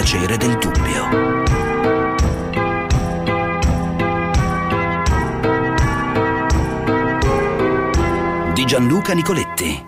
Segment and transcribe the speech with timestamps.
[0.00, 1.08] piacere del dubbio.
[8.54, 9.84] Di Gianluca Nicoletti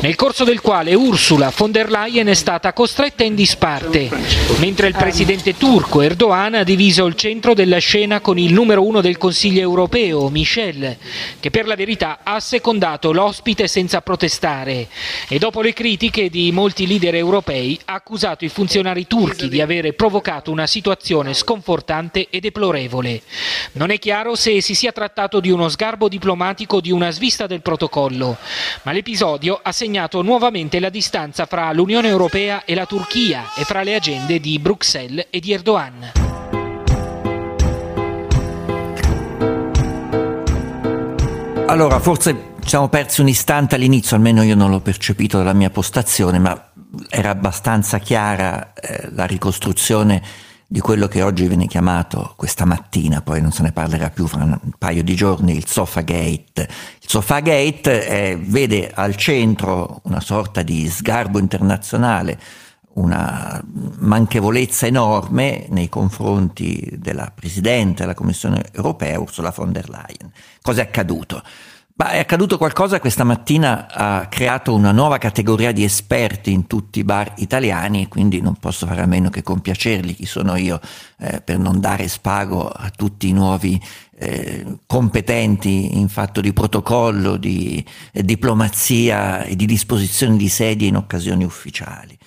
[0.00, 4.10] nel corso del quale Ursula von der Leyen è stata costretta in disparte,
[4.58, 9.00] mentre il presidente turco Erdogan ha diviso il centro della scena con il numero uno
[9.00, 10.96] del Consiglio europeo, Michel,
[11.38, 14.88] che per la verità ha secondato l'ospite senza protestare
[15.28, 19.92] e dopo le critiche di molti leader europei ha accusato i funzionari turchi di avere
[19.92, 23.22] provocato una situazione sconfortante e deplorevole.
[23.72, 27.46] Non è chiaro se si sia trattato di uno sgarbo diplomatico o di una svista
[27.46, 28.36] del protocollo,
[28.82, 29.83] ma l'episodio ha segnato
[30.22, 35.26] nuovamente la distanza fra l'Unione Europea e la Turchia e fra le agende di Bruxelles
[35.30, 36.12] e di Erdogan.
[41.66, 45.70] Allora, forse ci siamo persi un istante all'inizio, almeno io non l'ho percepito dalla mia
[45.70, 46.70] postazione, ma
[47.08, 50.22] era abbastanza chiara eh, la ricostruzione
[50.66, 54.42] di quello che oggi viene chiamato questa mattina, poi non se ne parlerà più fra
[54.42, 56.68] un paio di giorni, il Sofagate.
[57.00, 62.38] Il Sofagate eh, vede al centro una sorta di sgarbo internazionale,
[62.94, 63.60] una
[63.98, 70.32] manchevolezza enorme nei confronti della Presidente della Commissione europea, Ursula von der Leyen.
[70.62, 71.42] Cosa è accaduto?
[71.96, 76.98] Ma è accaduto qualcosa questa mattina, ha creato una nuova categoria di esperti in tutti
[76.98, 80.80] i bar italiani e quindi non posso fare a meno che compiacerli, chi sono io
[81.20, 83.80] eh, per non dare spago a tutti i nuovi
[84.16, 90.96] eh, competenti in fatto di protocollo, di eh, diplomazia e di disposizione di sedie in
[90.96, 92.18] occasioni ufficiali.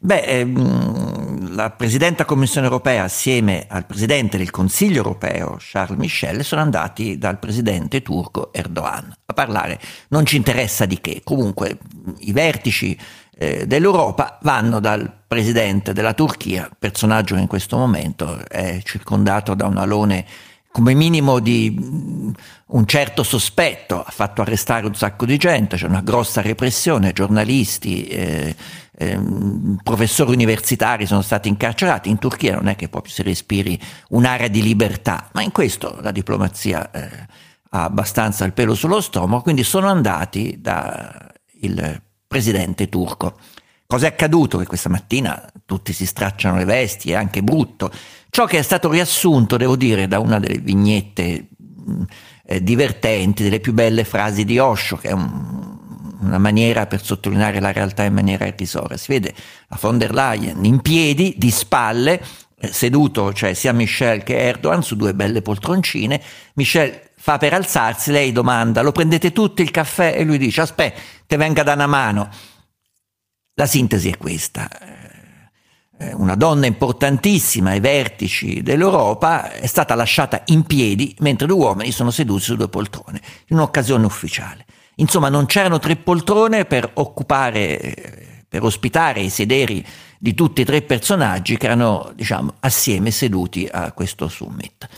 [0.00, 6.60] Beh, ehm, la Presidenta Commissione europea assieme al Presidente del Consiglio europeo Charles Michel sono
[6.60, 9.80] andati dal Presidente turco Erdogan a parlare.
[10.08, 11.78] Non ci interessa di che, comunque
[12.18, 12.98] i vertici
[13.36, 19.66] eh, dell'Europa vanno dal Presidente della Turchia, personaggio che in questo momento è circondato da
[19.66, 20.26] un alone
[20.72, 22.32] come minimo di
[22.66, 28.06] un certo sospetto, ha fatto arrestare un sacco di gente, c'è una grossa repressione, giornalisti,
[28.06, 28.54] eh,
[29.02, 34.48] Ehm, professori universitari sono stati incarcerati, in Turchia non è che proprio si respiri un'area
[34.48, 37.26] di libertà, ma in questo la diplomazia eh,
[37.70, 41.32] ha abbastanza il pelo sullo stomaco, quindi sono andati dal
[42.26, 43.38] presidente turco.
[43.86, 44.58] Cos'è accaduto?
[44.58, 47.90] Che questa mattina tutti si stracciano le vesti, è anche brutto.
[48.30, 52.02] Ciò che è stato riassunto, devo dire, da una delle vignette mh,
[52.46, 55.68] eh, divertenti, delle più belle frasi di Osho, che è un
[56.20, 58.96] una maniera per sottolineare la realtà in maniera irrisoria.
[58.96, 59.34] Si vede
[59.68, 62.22] la von der Leyen in piedi, di spalle,
[62.58, 66.22] eh, seduto, cioè sia Michel che Erdogan, su due belle poltroncine.
[66.54, 70.14] Michel fa per alzarsi, lei domanda, lo prendete tutti il caffè?
[70.16, 72.28] E lui dice, aspetta, te venga da una mano.
[73.54, 74.68] La sintesi è questa.
[76.02, 81.92] Eh, una donna importantissima ai vertici dell'Europa è stata lasciata in piedi mentre due uomini
[81.92, 84.64] sono seduti su due poltrone, in un'occasione ufficiale.
[84.94, 89.86] Insomma, non c'erano tre poltrone per occupare, per ospitare i sederi
[90.18, 94.88] di tutti e tre i personaggi che erano, diciamo, assieme seduti a questo summit.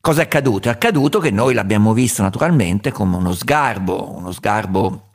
[0.00, 0.68] Cosa è accaduto?
[0.68, 5.08] È accaduto che noi l'abbiamo visto naturalmente come uno sgarbo, uno sgarbo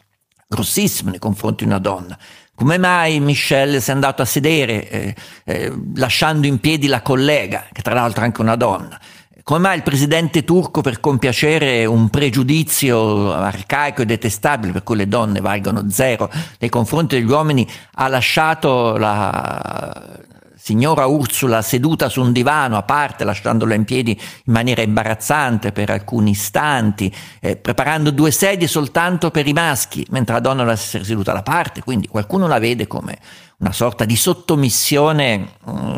[0.49, 2.17] grossissimo nei confronti di una donna.
[2.59, 5.15] Come mai Michelle si è andato a sedere eh,
[5.45, 8.99] eh, lasciando in piedi la collega, che tra l'altro è anche una donna?
[9.43, 15.07] Come mai il presidente turco, per compiacere un pregiudizio arcaico e detestabile per cui le
[15.07, 20.19] donne valgono zero nei confronti degli uomini, ha lasciato la
[20.61, 25.89] signora Ursula seduta su un divano a parte, lasciandola in piedi in maniera imbarazzante per
[25.89, 31.05] alcuni istanti, eh, preparando due sedie soltanto per i maschi, mentre la donna deve essere
[31.05, 33.17] seduta da parte, quindi qualcuno la vede come
[33.59, 35.53] una sorta di sottomissione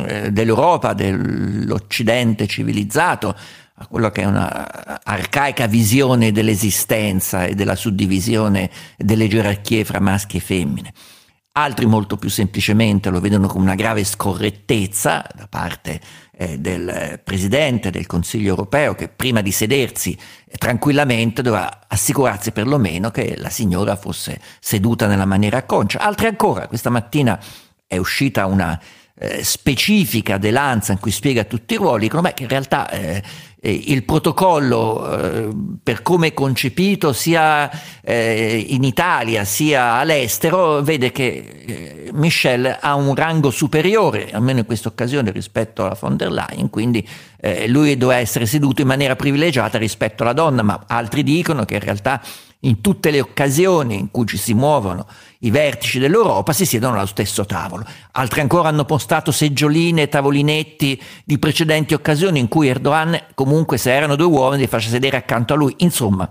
[0.06, 3.36] eh, dell'Europa, dell'Occidente civilizzato,
[3.76, 10.38] a quello che è una arcaica visione dell'esistenza e della suddivisione delle gerarchie fra maschi
[10.38, 10.94] e femmine.
[11.54, 16.00] Altri molto più semplicemente lo vedono come una grave scorrettezza da parte
[16.32, 23.12] eh, del Presidente del Consiglio europeo che prima di sedersi eh, tranquillamente doveva assicurarsi perlomeno
[23.12, 26.00] che la signora fosse seduta nella maniera concia.
[26.00, 27.38] Altri ancora, questa mattina
[27.86, 28.80] è uscita una
[29.14, 33.22] eh, specifica delanza in cui spiega tutti i ruoli, che in realtà eh,
[33.70, 35.50] il protocollo eh,
[35.84, 37.70] per come è concepito sia
[38.02, 44.66] eh, in Italia sia all'estero vede che eh, Michel ha un rango superiore, almeno in
[44.66, 47.08] questa occasione rispetto alla von der Leyen, quindi
[47.68, 51.80] lui doveva essere seduto in maniera privilegiata rispetto alla donna, ma altri dicono che in
[51.80, 52.22] realtà
[52.62, 55.08] in tutte le occasioni in cui ci si muovono
[55.44, 57.86] i vertici dell'Europa si siedono allo stesso tavolo.
[58.12, 63.94] Altri ancora hanno postato seggioline e tavolinetti di precedenti occasioni in cui Erdogan comunque se
[63.94, 65.74] erano due uomini li faceva sedere accanto a lui.
[65.78, 66.30] Insomma,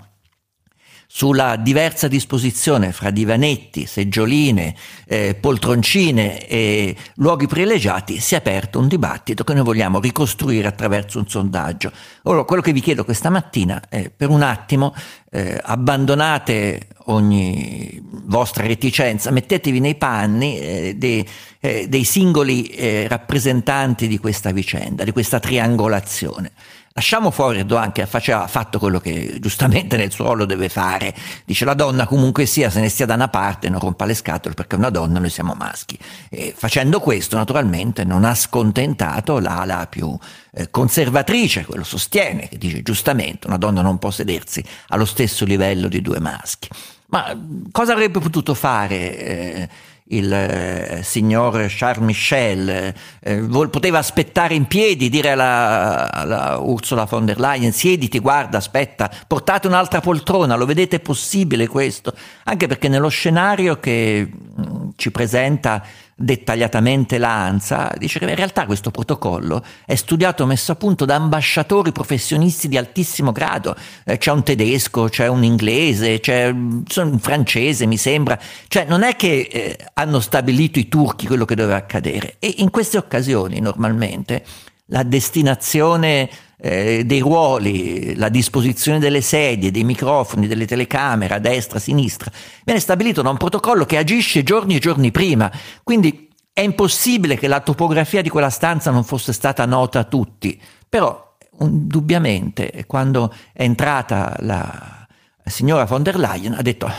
[1.12, 4.76] sulla diversa disposizione fra divanetti, seggioline,
[5.06, 11.18] eh, poltroncine e luoghi privilegiati si è aperto un dibattito che noi vogliamo ricostruire attraverso
[11.18, 11.90] un sondaggio.
[12.22, 14.94] Ora, quello che vi chiedo questa mattina è per un attimo
[15.32, 21.26] eh, abbandonate ogni vostra reticenza, mettetevi nei panni eh, dei,
[21.58, 26.52] eh, dei, singoli eh, rappresentanti di questa vicenda, di questa triangolazione.
[26.92, 31.14] Lasciamo fuori Erdogan che ha fatto quello che giustamente nel suo ruolo deve fare.
[31.44, 34.54] Dice la donna comunque sia, se ne stia da una parte, non rompa le scatole
[34.56, 35.96] perché è una donna, noi siamo maschi.
[36.28, 40.18] E facendo questo naturalmente non ha scontentato l'ala più
[40.52, 45.86] eh, conservatrice, quello sostiene, che dice giustamente una donna non può sedersi allo stesso livello
[45.86, 46.68] di due maschi.
[47.10, 47.36] Ma
[47.70, 49.18] cosa avrebbe potuto fare?
[49.18, 49.68] Eh,
[50.12, 57.24] il eh, signor Charles Michel, eh, poteva aspettare in piedi, dire alla, alla, Ursula von
[57.24, 62.12] der Leyen, siediti, guarda, aspetta, portate un'altra poltrona, lo vedete possibile questo?
[62.44, 65.84] Anche perché nello scenario che mh, mm, ci presenta
[66.22, 71.92] dettagliatamente l'ANSA, dice che in realtà questo protocollo è studiato, messo a punto da ambasciatori
[71.92, 73.74] professionisti di altissimo grado.
[74.04, 78.38] Eh, c'è un tedesco, c'è un inglese, c'è un francese, mi sembra.
[78.68, 82.36] Cioè non è che eh, hanno stabilito i turchi quello che doveva accadere.
[82.38, 84.44] E in queste occasioni normalmente
[84.86, 86.28] la destinazione
[86.60, 92.30] eh, dei ruoli, la disposizione delle sedie, dei microfoni, delle telecamere a destra, a sinistra,
[92.64, 95.50] viene stabilito da un protocollo che agisce giorni e giorni prima.
[95.82, 100.60] Quindi è impossibile che la topografia di quella stanza non fosse stata nota a tutti.
[100.88, 105.06] Però, indubbiamente, quando è entrata la
[105.44, 106.90] signora von der Leyen, ha detto,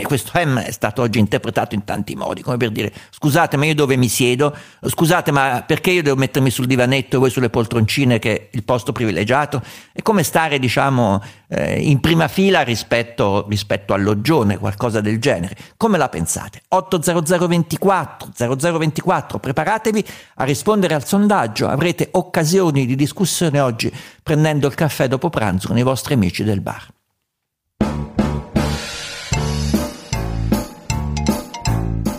[0.00, 3.66] e questo M è stato oggi interpretato in tanti modi, come per dire scusate ma
[3.66, 4.54] io dove mi siedo?
[4.80, 8.64] Scusate ma perché io devo mettermi sul divanetto e voi sulle poltroncine che è il
[8.64, 9.62] posto privilegiato?
[9.92, 15.56] È come stare diciamo eh, in prima fila rispetto, rispetto all'oggione, qualcosa del genere.
[15.76, 16.62] Come la pensate?
[16.68, 20.04] 80024 0024, preparatevi
[20.36, 23.92] a rispondere al sondaggio, avrete occasioni di discussione oggi
[24.22, 26.96] prendendo il caffè dopo pranzo con i vostri amici del bar.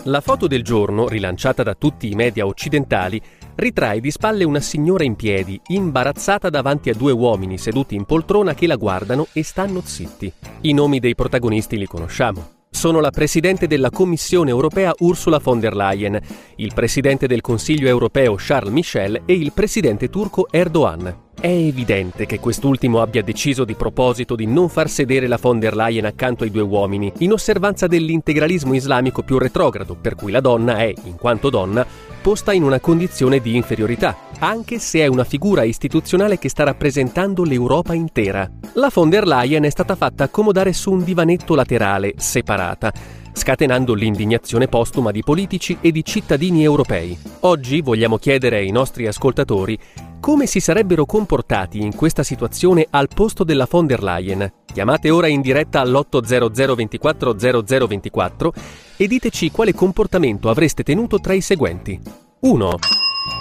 [0.04, 3.20] La foto del giorno, rilanciata da tutti i media occidentali,
[3.56, 8.54] ritrae di spalle una signora in piedi, imbarazzata davanti a due uomini seduti in poltrona
[8.54, 10.32] che la guardano e stanno zitti.
[10.62, 12.52] I nomi dei protagonisti li conosciamo.
[12.70, 16.18] Sono la Presidente della Commissione europea Ursula von der Leyen,
[16.56, 21.28] il Presidente del Consiglio europeo Charles Michel e il Presidente turco Erdogan.
[21.40, 25.74] È evidente che quest'ultimo abbia deciso di proposito di non far sedere la von der
[25.74, 30.76] Leyen accanto ai due uomini, in osservanza dell'integralismo islamico più retrogrado, per cui la donna
[30.80, 31.86] è, in quanto donna,
[32.20, 37.42] posta in una condizione di inferiorità, anche se è una figura istituzionale che sta rappresentando
[37.42, 38.46] l'Europa intera.
[38.74, 42.92] La von der Leyen è stata fatta accomodare su un divanetto laterale, separata,
[43.32, 47.16] scatenando l'indignazione postuma di politici e di cittadini europei.
[47.40, 49.78] Oggi vogliamo chiedere ai nostri ascoltatori
[50.20, 54.52] come si sarebbero comportati in questa situazione al posto della von der Leyen?
[54.72, 58.52] Chiamate ora in diretta all'800 24 0024
[58.96, 61.98] e diteci quale comportamento avreste tenuto tra i seguenti.
[62.40, 62.74] 1.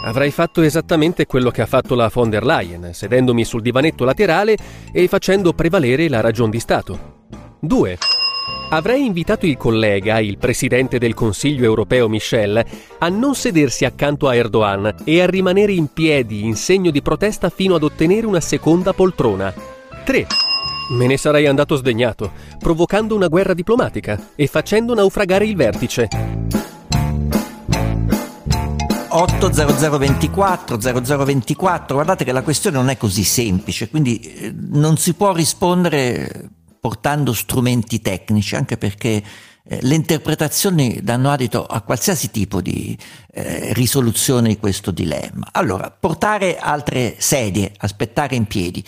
[0.06, 4.58] Avrei fatto esattamente quello che ha fatto la von der Leyen, sedendomi sul divanetto laterale
[4.92, 7.18] e facendo prevalere la ragion di Stato.
[7.60, 7.98] 2.
[8.72, 12.64] Avrei invitato il collega, il presidente del Consiglio europeo Michel,
[13.00, 17.50] a non sedersi accanto a Erdogan e a rimanere in piedi in segno di protesta
[17.50, 19.52] fino ad ottenere una seconda poltrona.
[20.06, 20.28] 3.
[20.92, 26.08] Me ne sarei andato sdegnato, provocando una guerra diplomatica e facendo naufragare il vertice.
[29.12, 35.34] 80024 0024 guardate che la questione non è così semplice quindi eh, non si può
[35.34, 39.24] rispondere portando strumenti tecnici, anche perché
[39.64, 42.98] eh, le interpretazioni danno adito a qualsiasi tipo di
[43.32, 45.50] eh, risoluzione di questo dilemma.
[45.52, 48.84] Allora, portare altre sedie, aspettare in piedi,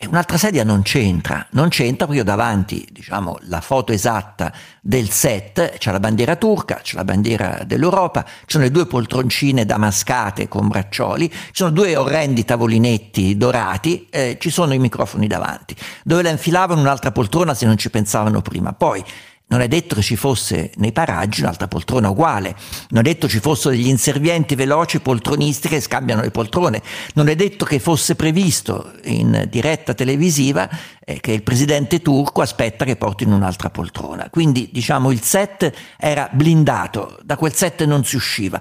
[0.00, 5.92] Un'altra sedia non c'entra, non c'entra perché davanti, diciamo, la foto esatta del set, c'è
[5.92, 11.30] la bandiera turca, c'è la bandiera dell'Europa, ci sono le due poltroncine damascate con braccioli,
[11.30, 15.74] ci sono due orrendi tavolinetti dorati, eh, ci sono i microfoni davanti.
[16.02, 18.72] Dove la infilavano un'altra poltrona se non ci pensavano prima?
[18.72, 19.02] Poi
[19.46, 22.56] non è detto che ci fosse nei paraggi un'altra poltrona uguale,
[22.88, 26.82] non è detto ci fossero degli inservienti veloci poltronisti che scambiano le poltrone,
[27.14, 30.68] non è detto che fosse previsto in diretta televisiva
[31.04, 34.28] eh, che il presidente turco aspetta che portino un'altra poltrona.
[34.30, 38.60] Quindi diciamo il set era blindato, da quel set non si usciva.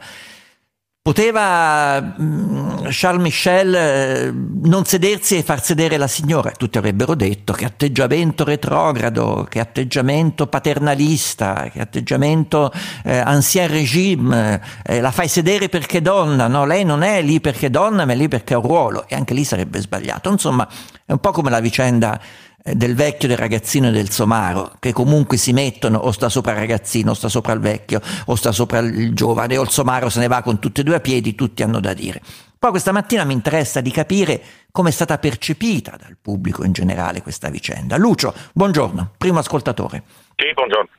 [1.05, 7.51] Poteva mm, Charles Michel eh, non sedersi e far sedere la signora, tutti avrebbero detto
[7.51, 12.71] che atteggiamento retrogrado, che atteggiamento paternalista, che atteggiamento
[13.03, 16.65] eh, ancien regime, eh, la fai sedere perché donna, no?
[16.65, 19.33] Lei non è lì perché donna, ma è lì perché ha un ruolo e anche
[19.33, 20.29] lì sarebbe sbagliato.
[20.29, 20.65] Insomma,
[21.05, 22.17] è un po' come la vicenda
[22.63, 26.59] del vecchio, del ragazzino e del somaro, che comunque si mettono o sta sopra il
[26.59, 30.19] ragazzino, o sta sopra il vecchio, o sta sopra il giovane, o il somaro se
[30.19, 32.21] ne va con tutti e due a piedi, tutti hanno da dire.
[32.57, 34.41] Poi questa mattina mi interessa di capire
[34.71, 37.97] come è stata percepita dal pubblico in generale questa vicenda.
[37.97, 40.03] Lucio, buongiorno, primo ascoltatore.
[40.37, 40.89] Sì, buongiorno.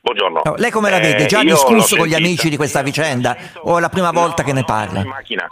[0.00, 0.40] Buongiorno.
[0.44, 1.26] No, lei come la vede?
[1.26, 4.48] Già eh, discusso con gli amici di questa vicenda o è la prima volta no,
[4.48, 5.00] che ne parla?
[5.02, 5.48] In macchina.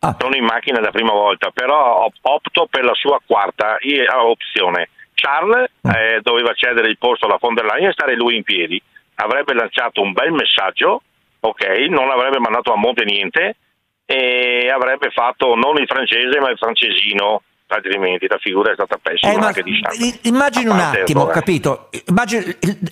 [0.00, 0.16] Ah.
[0.18, 3.78] Sono in macchina la prima volta, però opto per la sua quarta
[4.24, 4.90] opzione.
[5.14, 5.90] Charles mm.
[5.90, 8.80] eh, doveva cedere il posto alla von der Leyen e stare lui in piedi.
[9.16, 11.02] Avrebbe lanciato un bel messaggio,
[11.40, 13.56] ok, non avrebbe mandato a monte niente
[14.04, 19.32] e avrebbe fatto non il francese ma il francesino altrimenti la figura è stata pessima
[19.32, 20.20] eh, anche di Charles.
[20.22, 21.90] Immagino un attimo, ho capito.
[22.06, 22.44] Immagino,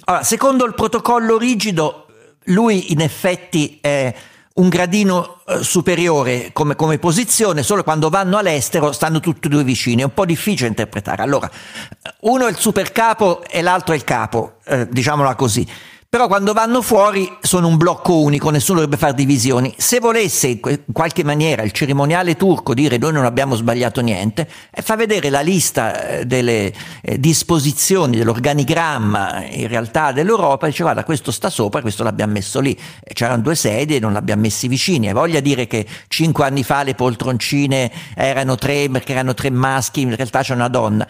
[0.04, 2.08] allora, secondo il protocollo rigido,
[2.46, 4.12] lui in effetti è
[4.56, 9.64] un gradino eh, superiore come, come, posizione, solo quando vanno all'estero stanno tutti e due
[9.64, 11.22] vicini, è un po' difficile interpretare.
[11.22, 11.50] Allora,
[12.20, 15.66] uno è il supercapo e l'altro è il capo, eh, diciamola così.
[16.08, 19.74] Però quando vanno fuori sono un blocco unico, nessuno dovrebbe fare divisioni.
[19.76, 20.60] Se volesse in
[20.92, 25.40] qualche maniera il cerimoniale turco dire noi non abbiamo sbagliato niente, eh, fa vedere la
[25.40, 26.72] lista eh, delle
[27.02, 32.78] eh, disposizioni dell'organigramma in realtà dell'Europa dice guarda questo sta sopra, questo l'abbiamo messo lì.
[33.12, 35.08] C'erano due sedie e non l'abbiamo messi vicini.
[35.08, 40.02] E voglia dire che cinque anni fa le poltroncine erano tre perché erano tre maschi,
[40.02, 41.06] in realtà c'è una donna.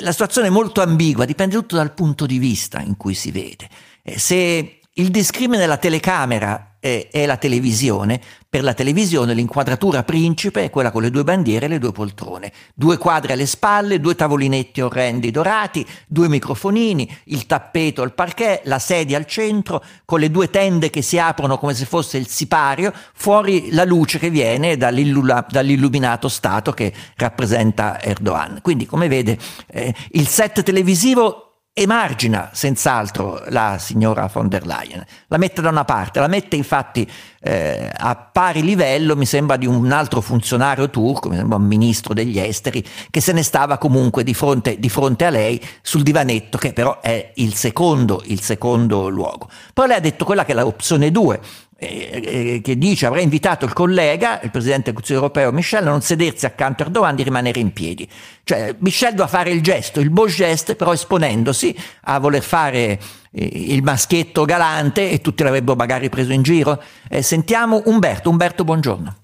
[0.00, 3.68] La situazione è molto ambigua, dipende tutto dal punto di vista in cui si vede.
[4.06, 10.64] Eh, se il discrimine della telecamera è, è, la televisione, per la televisione l'inquadratura principe
[10.64, 14.14] è quella con le due bandiere e le due poltrone, due quadri alle spalle, due
[14.14, 20.30] tavolinetti orrendi dorati, due microfonini, il tappeto al parquet, la sedia al centro, con le
[20.30, 24.76] due tende che si aprono come se fosse il sipario, fuori la luce che viene
[24.76, 28.58] dall'illuminato stato che rappresenta Erdogan.
[28.60, 35.38] Quindi, come vede, eh, il set televisivo emargina senz'altro la signora von der Leyen, la
[35.38, 37.04] mette da una parte, la mette infatti
[37.40, 42.14] eh, a pari livello, mi sembra, di un altro funzionario turco, mi sembra un ministro
[42.14, 46.58] degli esteri, che se ne stava comunque di fronte, di fronte a lei sul divanetto,
[46.58, 49.48] che però è il secondo, il secondo luogo.
[49.74, 51.40] Poi lei ha detto quella che è l'opzione 2, eh,
[51.76, 56.46] che dice avrei invitato il collega, il presidente del Consiglio europeo Michel, a non sedersi
[56.46, 58.08] accanto a Erdogan, di rimanere in piedi.
[58.44, 62.98] Cioè Michel doveva fare il gesto, il beau geste, però esponendosi a voler fare
[63.32, 66.82] eh, il maschietto galante e tutti l'avrebbero magari preso in giro.
[67.08, 68.30] Eh, sentiamo Umberto.
[68.30, 69.16] Umberto, buongiorno.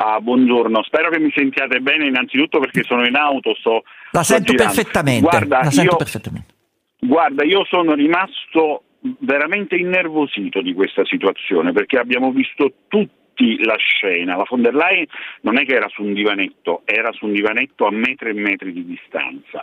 [0.00, 3.82] Ah, buongiorno, spero che mi sentiate bene innanzitutto perché sono in auto, sto...
[4.12, 5.28] La sento perfettamente.
[5.28, 6.54] Guarda, la sento io, perfettamente.
[7.00, 8.84] Guarda, io sono rimasto
[9.20, 13.16] veramente innervosito di questa situazione perché abbiamo visto tutti
[13.64, 14.36] la scena.
[14.36, 15.06] La von der Leyen
[15.42, 18.72] non è che era su un divanetto, era su un divanetto a metri e metri
[18.72, 19.62] di distanza.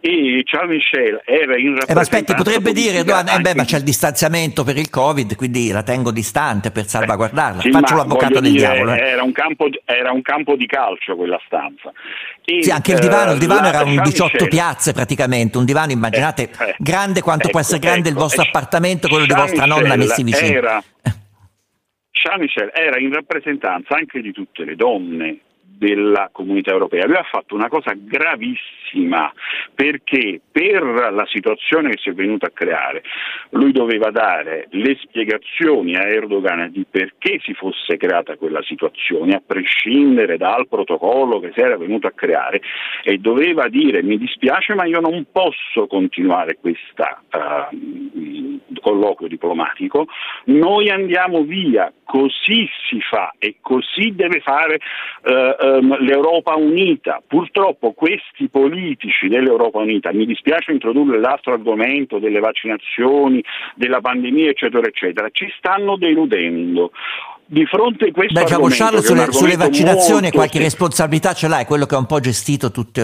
[0.00, 1.92] E Charles Michel era in rappresentanza...
[1.92, 5.70] Eh, ma aspetti, potrebbe dire, eh beh, ma c'è il distanziamento per il Covid, quindi
[5.70, 7.60] la tengo distante per salvaguardarla.
[7.60, 8.94] Sì, Faccio l'avvocato del dire, diavolo.
[8.94, 8.98] Eh.
[8.98, 11.92] Era, un campo, era, un campo, di calcio quella stanza.
[12.44, 15.92] E, sì, anche il divano, il divano era un 18 Michel, piazze praticamente, un divano
[15.92, 19.34] immaginate eh, eh, grande quanto ecco, può essere grande ecco, il vostro appartamento, quello di
[19.34, 20.56] vostra nonna messi vicino.
[20.56, 20.82] Era,
[22.22, 25.40] Charles Michel era in rappresentanza anche di tutte le donne
[25.82, 27.06] della comunità europea.
[27.06, 29.32] Lui ha fatto una cosa gravissima
[29.74, 33.02] perché per la situazione che si è venuta a creare
[33.50, 39.42] lui doveva dare le spiegazioni a Erdogan di perché si fosse creata quella situazione, a
[39.44, 42.60] prescindere dal protocollo che si era venuto a creare
[43.02, 50.06] e doveva dire mi dispiace ma io non posso continuare questo uh, colloquio diplomatico,
[50.44, 54.78] noi andiamo via, così si fa e così deve fare
[55.22, 57.22] uh, um, l'Europa Unita.
[57.26, 63.42] Purtroppo questi politici dell'Europa Unita, mi dispiace introdurre l'altro argomento delle vaccinazioni,
[63.74, 66.92] della pandemia, eccetera, eccetera, ci stanno deludendo
[67.52, 70.62] di fronte a questo Beh, diciamo, Charles, sulle, sulle vaccinazioni qualche sì.
[70.64, 73.02] responsabilità ce l'hai, quello che ha un po' gestito tutti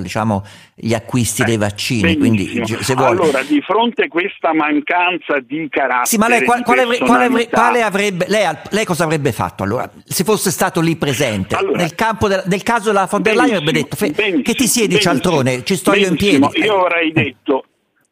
[0.00, 2.16] diciamo, gli acquisti eh, dei vaccini.
[2.16, 3.20] Quindi, se vuole.
[3.20, 6.06] Allora, di fronte a questa mancanza di carattere.
[6.06, 9.90] Sì, ma lei, qual, quale, quale, quale, avrebbe, lei, lei, cosa avrebbe fatto allora?
[10.04, 13.72] Se fosse stato lì presente, allora, nel, de, nel, caso della von der Leyen avrebbe
[13.72, 15.64] detto: Che ti siedi, cialtrone?
[15.64, 16.46] Ci sto io in piedi.
[16.60, 17.64] Io avrei detto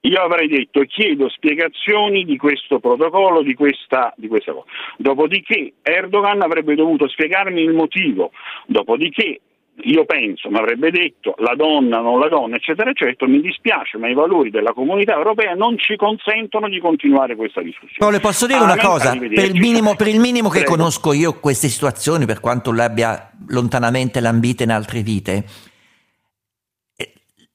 [0.07, 4.67] io avrei detto chiedo spiegazioni di questo protocollo, di questa, di questa cosa.
[4.99, 8.31] Dopodiché Erdogan avrebbe dovuto spiegarmi il motivo,
[8.67, 9.41] dopodiché
[9.83, 14.09] io penso, mi avrebbe detto la donna, non la donna, eccetera, eccetera, mi dispiace, ma
[14.09, 17.99] i valori della comunità europea non ci consentono di continuare questa discussione.
[17.99, 20.77] No, le posso dire ah, una cosa, per il, minimo, per il minimo, che Prego.
[20.77, 25.45] conosco io queste situazioni, per quanto le abbia lontanamente lambite in altre vite,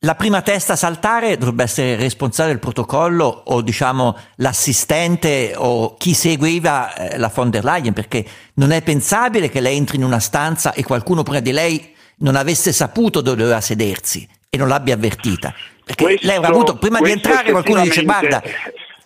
[0.03, 5.95] la prima testa a saltare dovrebbe essere il responsabile del protocollo o diciamo l'assistente o
[5.95, 10.03] chi seguiva eh, la von der Leyen perché non è pensabile che lei entri in
[10.03, 14.67] una stanza e qualcuno prima di lei non avesse saputo dove doveva sedersi e non
[14.67, 15.53] l'abbia avvertita.
[15.83, 18.41] Perché questo, lei avrà avuto, prima di entrare qualcuno dice guarda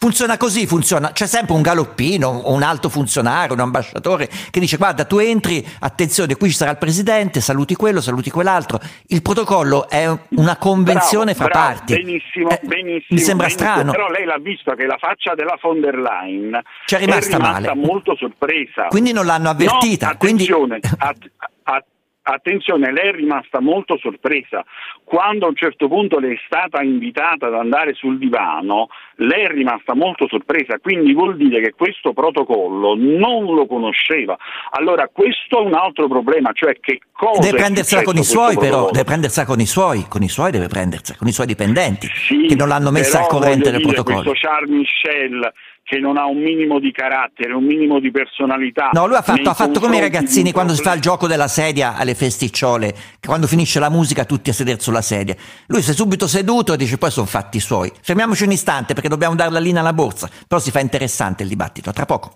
[0.05, 1.13] Funziona così, funziona.
[1.13, 6.35] C'è sempre un galoppino, un alto funzionario, un ambasciatore che dice guarda tu entri, attenzione,
[6.35, 8.79] qui ci sarà il presidente, saluti quello, saluti quell'altro.
[9.07, 11.93] Il protocollo è una convenzione bravo, fra bravo, parti.
[11.95, 13.03] Benissimo, eh, benissimo.
[13.09, 13.91] Mi sembra benissimo, strano.
[13.93, 17.73] Però lei l'ha visto che la faccia della von der Leyen C'è rimasta, è rimasta
[17.73, 17.73] male.
[17.73, 18.85] molto sorpresa.
[18.89, 20.05] Quindi non l'hanno avvertita.
[20.05, 20.87] No, attenzione, quindi...
[20.99, 21.31] att-
[21.63, 21.93] att-
[22.33, 24.63] attenzione, lei è rimasta molto sorpresa.
[25.03, 29.47] Quando a un certo punto le è stata invitata ad andare sul divano, lei è
[29.47, 34.37] rimasta molto sorpresa, quindi vuol dire che questo protocollo non lo conosceva.
[34.71, 37.41] Allora questo è un altro problema, cioè che cosa...
[37.41, 40.67] Deve prendersela con i suoi però, deve prendersela con i suoi, con i suoi deve
[40.67, 44.23] prendersela, con i suoi dipendenti, sì, che non l'hanno messa al corrente del protocollo.
[44.23, 45.53] Questo Charles Michel
[45.87, 48.89] che non ha un minimo di carattere, un minimo di personalità.
[48.93, 51.47] No, lui ha fatto, ha fatto come i ragazzini quando si fa il gioco della
[51.47, 55.35] sedia alle festicciole, che quando finisce la musica tutti a sedere sulla sedia.
[55.67, 57.91] Lui si è subito seduto e dice poi sono fatti suoi.
[58.01, 61.49] Fermiamoci un istante perché dobbiamo dare la linea alla borsa, però si fa interessante il
[61.49, 61.93] dibattito.
[61.93, 62.33] Tra poco.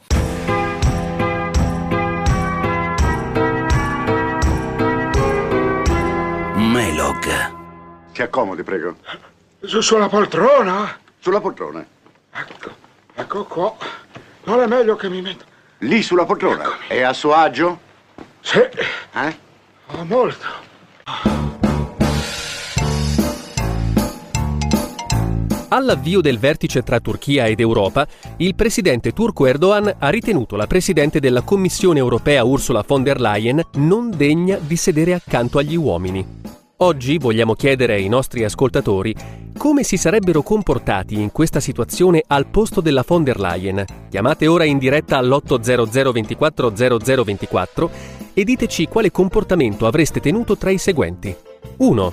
[6.54, 7.52] Melog.
[8.12, 8.98] Si accomodi, prego.
[9.62, 11.00] Su, sulla poltrona?
[11.18, 11.84] Sulla poltrona.
[12.32, 12.88] Ecco.
[13.20, 13.76] Ecco qua.
[14.46, 15.44] Non è meglio che mi metto.
[15.80, 16.64] Lì sulla poltrona?
[16.64, 16.86] Eccomi.
[16.88, 17.80] È a suo agio?
[18.40, 18.60] Sì.
[18.60, 19.38] Eh?
[19.88, 20.46] Oh, molto.
[25.68, 31.20] All'avvio del vertice tra Turchia ed Europa, il presidente turco Erdogan ha ritenuto la presidente
[31.20, 36.59] della Commissione europea Ursula von der Leyen non degna di sedere accanto agli uomini.
[36.82, 39.14] Oggi vogliamo chiedere ai nostri ascoltatori
[39.58, 43.84] come si sarebbero comportati in questa situazione al posto della von der Leyen.
[44.10, 47.92] Chiamate ora in diretta all'800 24 0024
[48.34, 51.36] e diteci quale comportamento avreste tenuto tra i seguenti.
[51.76, 52.12] 1.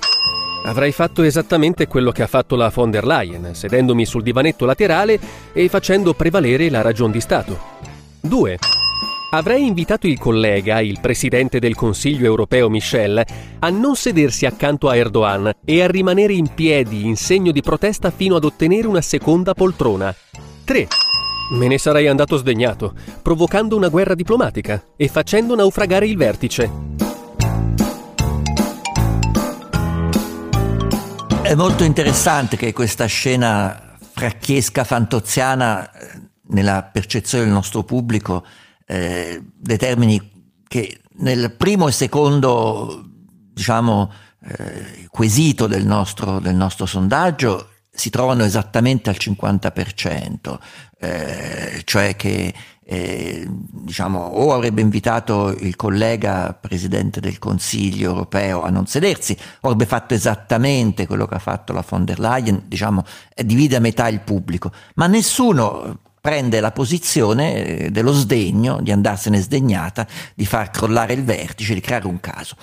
[0.65, 5.21] Avrei fatto esattamente quello che ha fatto la von der Leyen, sedendomi sul divanetto laterale
[5.53, 7.57] e facendo prevalere la ragion di Stato.
[8.23, 8.59] 2.
[9.31, 13.25] Avrei invitato il collega, il presidente del Consiglio europeo Michel,
[13.59, 18.13] a non sedersi accanto a Erdogan e a rimanere in piedi in segno di protesta
[18.13, 20.15] fino ad ottenere una seconda poltrona.
[20.65, 20.89] 3.
[21.59, 26.71] Me ne sarei andato sdegnato, provocando una guerra diplomatica e facendo naufragare il vertice.
[31.43, 38.45] È molto interessante che questa scena fracchiesca fantoziana eh, nella percezione del nostro pubblico
[38.87, 43.05] eh, determini che nel primo e secondo
[43.53, 50.59] diciamo, eh, quesito del nostro, del nostro sondaggio si trovano esattamente al 50%,
[51.01, 52.53] eh, cioè che
[52.89, 59.69] eh, diciamo, o avrebbe invitato il collega presidente del Consiglio europeo a non sedersi, o
[59.69, 63.03] avrebbe fatto esattamente quello che ha fatto la von der Leyen, diciamo,
[63.35, 69.41] divide a metà il pubblico, ma nessuno prende la posizione eh, dello sdegno, di andarsene
[69.41, 72.57] sdegnata, di far crollare il vertice, di creare un caso.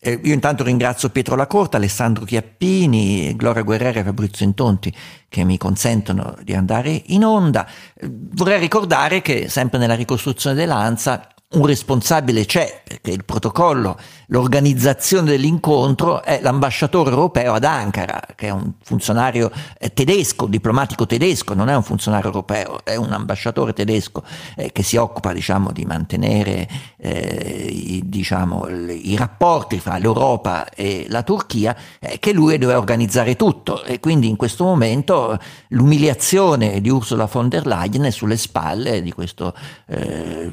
[0.00, 4.90] Eh, io intanto ringrazio Pietro Lacorta, Alessandro Chiappini, Gloria Guerrera e Fabrizio Intonti
[5.28, 7.68] che mi consentono di andare in onda.
[7.94, 13.98] Eh, vorrei ricordare che sempre nella ricostruzione dell'ANSA un responsabile c'è, perché il protocollo,
[14.30, 21.54] l'organizzazione dell'incontro è l'ambasciatore europeo ad Ankara, che è un funzionario eh, tedesco, diplomatico tedesco,
[21.54, 24.22] non è un funzionario europeo, è un ambasciatore tedesco
[24.56, 31.06] eh, che si occupa diciamo, di mantenere eh, i, diciamo, i, rapporti fra l'Europa e
[31.08, 33.82] la Turchia, eh, che lui deve organizzare tutto.
[33.84, 35.38] E quindi in questo momento
[35.68, 39.54] l'umiliazione di Ursula von der Leyen è sulle spalle di questo
[39.86, 40.50] eh,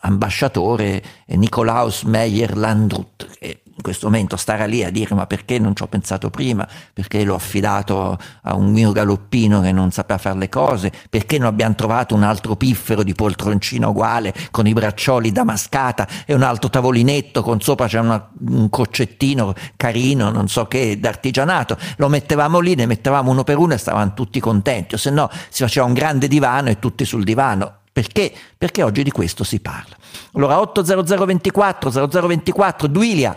[0.00, 5.74] ambasciatore Nicolaus Meyer Landrut, che in questo momento starà lì a dire ma perché non
[5.74, 10.38] ci ho pensato prima, perché l'ho affidato a un mio galoppino che non sapeva fare
[10.38, 15.32] le cose, perché non abbiamo trovato un altro piffero di poltroncina uguale con i braccioli
[15.32, 20.98] damascata e un altro tavolinetto con sopra c'è una, un croccettino carino, non so che,
[21.00, 25.10] d'artigianato, lo mettevamo lì, ne mettevamo uno per uno e stavano tutti contenti, o se
[25.10, 27.78] no si faceva un grande divano e tutti sul divano.
[27.94, 28.32] Perché?
[28.58, 29.94] Perché oggi di questo si parla.
[30.34, 33.36] Allora 80024 0024 Duilia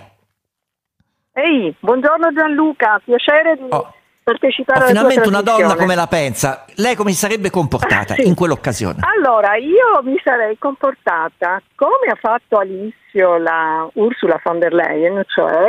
[1.34, 3.94] Ehi, buongiorno Gianluca, piacere di Oh.
[4.24, 6.66] partecipare Ho alla finalmente una donna come la pensa.
[6.78, 8.26] Lei come si sarebbe comportata Sì.
[8.26, 9.02] in quell'occasione?
[9.16, 15.66] Allora, io mi sarei comportata come ha fatto all'inizio la Ursula von der Leyen, cioè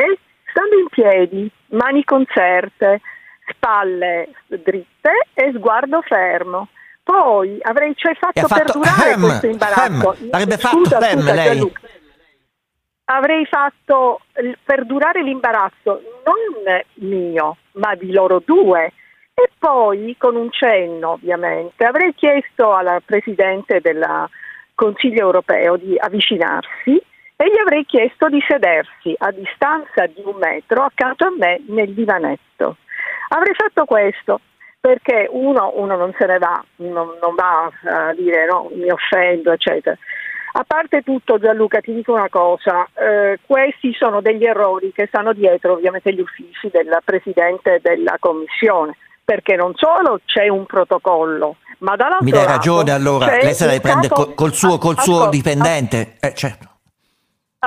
[0.51, 3.03] stando in piedi, mani concerte,
[3.53, 6.69] spalle dritte e sguardo fermo.
[7.09, 10.15] Poi avrei cioè fatto, fatto perdurare ehm, questo imbarazzo.
[10.21, 10.29] ehm.
[10.31, 11.45] Avrebbe Scusa, fatto ehm, scusa, lei?
[11.47, 11.81] Gianluca.
[13.07, 14.21] Avrei fatto
[14.63, 18.93] perdurare l'imbarazzo non mio, ma di loro due.
[19.33, 24.05] E poi, con un cenno ovviamente, avrei chiesto alla Presidente del
[24.75, 26.91] Consiglio europeo di avvicinarsi
[27.37, 31.95] e gli avrei chiesto di sedersi a distanza di un metro accanto a me nel
[31.95, 32.77] divanetto.
[33.29, 34.41] Avrei fatto questo
[34.89, 37.71] perché uno, uno non se ne va, non, non va
[38.09, 39.95] a dire no, mi offendo, eccetera.
[40.53, 45.35] A parte tutto Gianluca ti dico una cosa, eh, questi sono degli errori che stanno
[45.35, 51.95] dietro ovviamente gli uffici del Presidente della Commissione, perché non solo c'è un protocollo, ma
[51.97, 55.15] dall'altro Mi dai ragione allora, lei se la riprende capo- col, suo, col Ah, suo
[55.17, 56.17] ascolta, dipendente.
[56.19, 56.67] Eh, certo.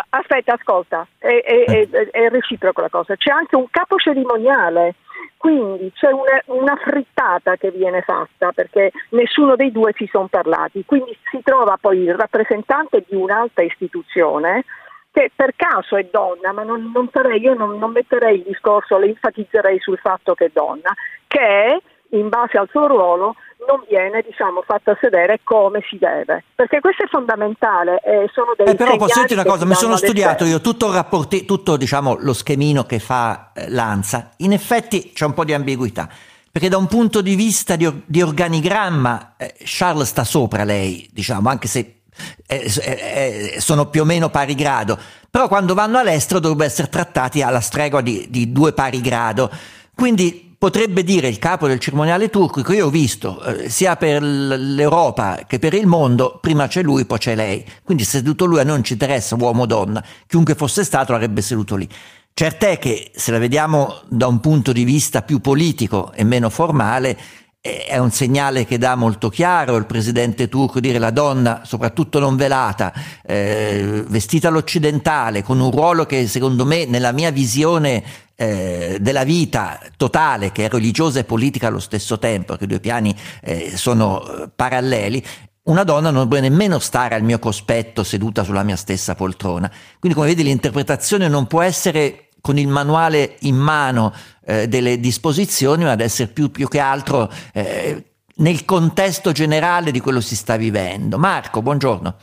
[0.09, 3.15] Aspetta, ascolta, è, è- è- è reciproco la cosa.
[3.15, 4.95] C'è anche un capo cerimoniale,
[5.37, 10.83] quindi c'è una, una frittata che viene fatta perché nessuno dei due si sono parlati.
[10.85, 14.63] Quindi si trova poi il rappresentante di un'alta istituzione
[15.11, 18.97] che per caso è donna, ma non, non sarei, io non, non metterei il discorso,
[18.97, 20.93] le enfatizzerei sul fatto che è donna,
[21.27, 21.81] che
[22.11, 23.35] in base al suo ruolo
[23.67, 27.99] non viene diciamo, fatta sedere come si deve, perché questo è fondamentale.
[28.03, 30.93] eh, sono dei Eh, però posso dirti una cosa, mi sono studiato io tutto, il
[30.93, 34.31] rapporti, tutto diciamo, lo schemino che fa eh, l'ANSA.
[34.37, 36.09] In effetti c'è un po' di ambiguità,
[36.51, 41.49] perché da un punto di vista di, di organigramma eh, Charles sta sopra lei, diciamo,
[41.49, 42.01] anche se
[42.45, 44.97] eh, eh, eh, sono più o meno pari grado,
[45.29, 49.49] però quando vanno all'estero dovrebbero essere trattati alla stregua di, di due pari grado.
[49.95, 54.21] Quindi potrebbe dire il capo del cerimoniale turco che io ho visto eh, sia per
[54.21, 57.65] l'Europa che per il mondo, prima c'è lui, poi c'è lei.
[57.83, 61.75] Quindi seduto lui a non ci interessa uomo o donna, chiunque fosse stato l'avrebbe seduto
[61.75, 61.89] lì.
[62.31, 67.17] Cert'è che se la vediamo da un punto di vista più politico e meno formale,
[67.59, 72.35] è un segnale che dà molto chiaro il presidente turco dire la donna, soprattutto non
[72.35, 72.93] velata,
[73.23, 78.03] eh, vestita all'occidentale, con un ruolo che secondo me nella mia visione
[78.41, 82.79] eh, della vita totale, che è religiosa e politica allo stesso tempo, che i due
[82.79, 85.23] piani eh, sono eh, paralleli,
[85.63, 89.69] una donna non dovrebbe nemmeno stare al mio cospetto seduta sulla mia stessa poltrona.
[89.99, 94.11] Quindi, come vedi, l'interpretazione non può essere con il manuale in mano
[94.43, 99.99] eh, delle disposizioni, ma ad essere più, più che altro eh, nel contesto generale di
[99.99, 101.19] quello che si sta vivendo.
[101.19, 102.15] Marco, buongiorno.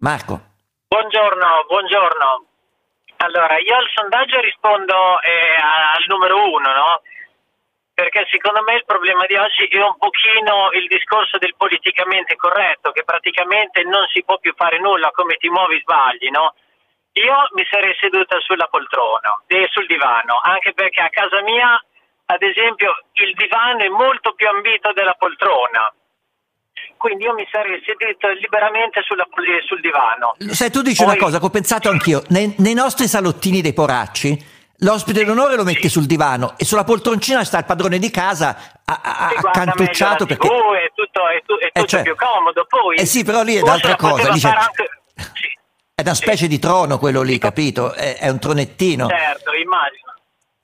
[0.00, 0.42] Marco.
[0.88, 2.53] Buongiorno, buongiorno.
[3.24, 7.02] Allora, io al sondaggio rispondo eh, al numero uno, no?
[7.94, 12.90] Perché secondo me il problema di oggi è un pochino il discorso del politicamente corretto,
[12.90, 16.54] che praticamente non si può più fare nulla, come ti muovi sbagli, no?
[17.12, 21.82] Io mi sarei seduta sulla poltrona, eh, sul divano, anche perché a casa mia,
[22.26, 25.90] ad esempio, il divano è molto più ambito della poltrona.
[27.04, 30.36] Quindi io mi sarei seduta liberamente sulla, eh, sul divano.
[30.54, 32.22] Sai, tu dici Poi- una cosa che ho pensato anch'io.
[32.28, 34.42] Nei, nei nostri salottini dei poracci,
[34.78, 40.24] l'ospite d'onore lo metti sul divano e sulla poltroncina sta il padrone di casa accantucciato
[40.24, 40.48] perché...
[40.48, 42.64] TV, è tutto, è tu- è tutto cioè- più comodo.
[42.66, 45.52] Poi, Eh sì, però lì è un'altra cosa, fare anche- Sì,
[45.94, 47.92] È una specie di trono quello lì, capito?
[47.92, 49.08] È, è un tronettino.
[49.08, 50.13] certo, immagino.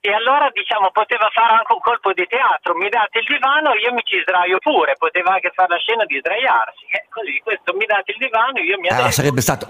[0.03, 3.93] E allora diciamo poteva fare anche un colpo di teatro, mi date il divano, io
[3.93, 7.85] mi ci sdraio pure, poteva anche fare la scena di sdraiarsi, eh, così questo mi
[7.85, 9.13] date il divano, io mi Ah, adeguo.
[9.13, 9.69] sarebbe, stato,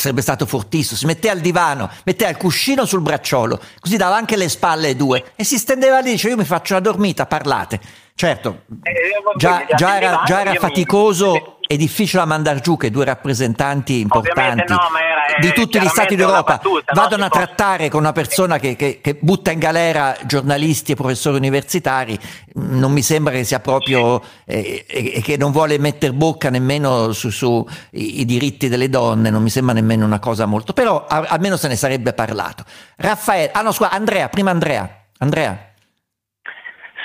[0.00, 0.96] sarebbe stato fortissimo.
[0.96, 4.96] Si metteva al divano, metteva il cuscino sul bracciolo, così dava anche le spalle ai
[4.96, 7.78] due e si stendeva lì, diceva io mi faccio una dormita, parlate.
[8.16, 12.60] Certo, Eh, già, già era, divano, già era io mi- faticoso è difficile da mandare
[12.60, 17.00] giù che due rappresentanti importanti no, era, eh, di tutti gli stati d'Europa battuta, no?
[17.00, 21.36] vadano a trattare con una persona che, che- che butta in galera giornalisti e professori
[21.36, 22.16] universitari.
[22.54, 27.12] Non mi sembra che sia proprio eh, e e che non vuole metter bocca nemmeno
[27.12, 31.04] su, su i, i diritti delle donne, non mi sembra nemmeno una cosa molto, però
[31.06, 32.64] a- almeno se ne sarebbe parlato.
[32.96, 34.88] Raffaele, ah no, scusa, Andrea, prima Andrea.
[35.18, 35.72] Andrea,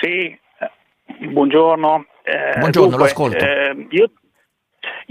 [0.02, 0.39] Sì, eh,
[1.32, 2.06] buongiorno.
[2.24, 3.43] Eh, Buongiorno, dunque, lo ascolto.
[3.43, 4.12] eh, io,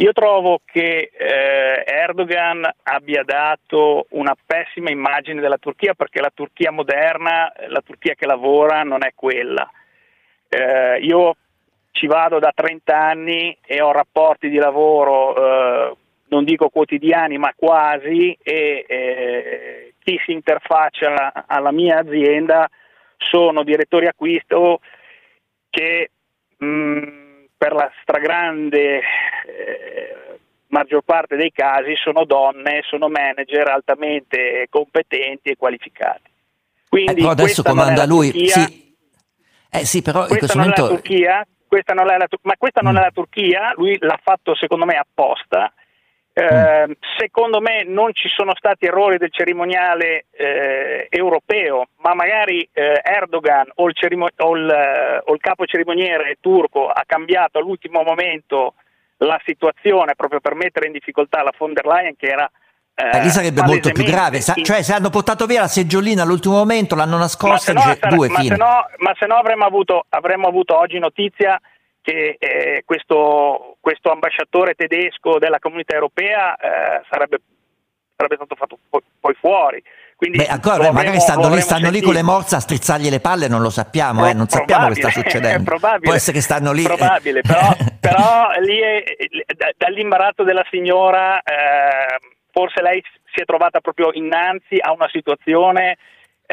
[0.01, 6.73] io trovo che eh, Erdogan abbia dato una pessima immagine della Turchia perché la Turchia
[6.73, 9.71] moderna, la Turchia che lavora non è quella.
[10.49, 11.37] Eh, io
[11.91, 15.97] ci vado da 30 anni e ho rapporti di lavoro, eh,
[16.29, 22.71] non dico quotidiani, ma quasi, e eh, chi si interfaccia alla, mia azienda
[23.19, 24.81] sono direttori acquisto
[25.69, 26.11] che
[26.57, 27.30] mh,
[27.61, 35.57] per la stragrande eh, maggior parte dei casi sono donne, sono manager altamente competenti e
[35.57, 36.31] qualificati.
[36.89, 38.31] Quindi però adesso comanda lui.
[38.31, 38.97] Turchia, Sì.
[39.73, 40.89] Eh sì, però in questo momento...
[40.89, 44.87] Turchia, questa non è la ma questa non è la Turchia, lui l'ha fatto secondo
[44.87, 45.71] me apposta.
[46.41, 53.01] Eh, Secondo me non ci sono stati errori del cerimoniale eh, europeo, ma magari eh,
[53.03, 58.03] Erdogan o il, cerimo- o il, eh, o il capo cerimoniere turco ha cambiato all'ultimo
[58.03, 58.75] momento
[59.19, 62.51] la situazione proprio per mettere in difficoltà la von der Leyen che era
[62.95, 66.23] eh, Eh, lì sarebbe molto più grave, sa- cioè se hanno portato via la seggiolina
[66.23, 68.55] all'ultimo momento, l'hanno ma nascosta se e no, dice sare- due ma fine.
[68.57, 71.61] se no, ma se no avremmo, avuto, avremmo avuto oggi notizia
[72.11, 77.41] che eh, questo, questo ambasciatore tedesco della comunità europea eh, sarebbe,
[78.17, 79.83] sarebbe stato fatto poi, poi fuori.
[80.17, 83.21] Quindi Beh, ancora, beh, magari stanno lì, stanno lì con le morse a strizzargli le
[83.21, 85.63] palle, non lo sappiamo, eh, non sappiamo che sta succedendo.
[85.63, 86.83] È probabile, Può essere che stanno lì.
[86.83, 87.71] Probabile, però,
[88.01, 89.03] però lì è-
[89.57, 92.19] da- dall'imbarazzo della signora eh,
[92.53, 95.97] forse lei si è trovata proprio innanzi a una situazione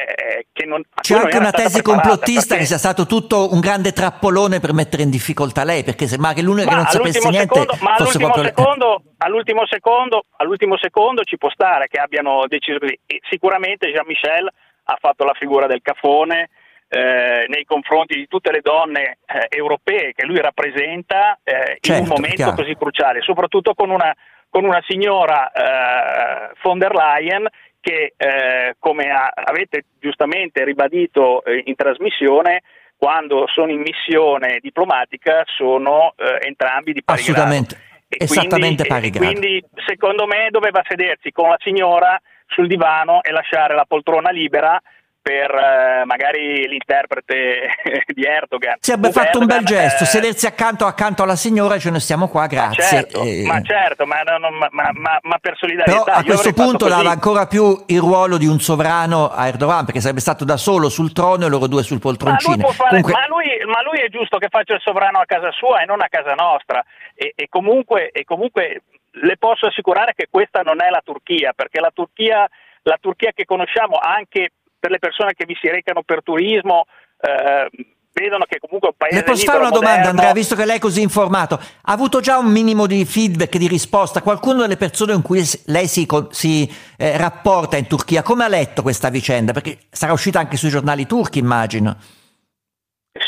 [0.05, 3.91] eh, che non C'è anche una tesi complottista perché- che sia stato tutto un grande
[3.91, 7.60] trappolone per mettere in difficoltà lei, perché sembra che l'unica che Ma non sapesse niente
[7.60, 12.79] secondo, ma all'ultimo proprio secondo, all'ultimo, secondo, all'ultimo secondo ci può stare che abbiano deciso
[12.79, 12.99] così.
[13.05, 14.49] E sicuramente Jean-Michel
[14.89, 16.49] ha fatto la figura del cafone
[16.89, 22.01] eh, nei confronti di tutte le donne eh, europee che lui rappresenta eh, in Certo,
[22.03, 22.55] un momento chiaro.
[22.55, 24.15] così cruciale, soprattutto con una,
[24.49, 27.45] con una signora eh, von der Leyen
[27.79, 32.63] che, eh, come ha- avete giustamente ribadito eh, in trasmissione,
[32.97, 37.39] quando sono in missione diplomatica sono eh, entrambi di pari grado.
[37.41, 39.25] assolutamente, E esattamente quindi, pari grado.
[39.31, 44.81] Quindi secondo me doveva sedersi con la signora sul divano e lasciare la poltrona libera
[45.27, 47.67] per eh, magari l'interprete
[48.15, 48.77] di Erdogan.
[48.79, 51.99] Sì, abbia fatto un bel Erdogan, gesto, eh, sedersi accanto, accanto alla signora ce ne
[51.99, 52.83] stiamo qua, ma grazie.
[52.83, 56.03] certo, Eh, ma certo, ma, no, ma- ma- ma- ma per solidarietà.
[56.03, 59.99] Però a questo punto dava ancora più il ruolo di un sovrano a Erdogan, perché
[59.99, 62.67] sarebbe stato da solo sul trono e loro due sul Ma lui, poltroncino.
[62.69, 65.81] fare- Comunque, ma, lui, ma lui è giusto che faccia il sovrano a casa sua
[65.81, 66.81] e non a casa nostra.
[67.13, 71.81] E, e comunque, e comunque le posso assicurare che questa non è la Turchia, perché
[71.81, 72.47] la Turchia,
[72.83, 74.51] la Turchia che conosciamo anche
[74.88, 76.86] per le persone che vi si recano per turismo,
[77.19, 77.69] eh,
[78.13, 80.10] vedono che comunque è un paese Le posso fare una domanda, moderno.
[80.10, 81.56] Andrea, visto che lei è così informato?
[81.56, 84.21] Ha avuto già un minimo di feedback, di risposta?
[84.21, 88.82] Qualcuno delle persone con cui lei si, si, eh, rapporta in Turchia, come ha letto
[88.82, 89.52] questa vicenda?
[89.52, 91.97] Perché sarà uscita anche sui giornali turchi, immagino.